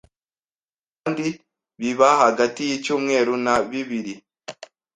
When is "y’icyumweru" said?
2.69-3.33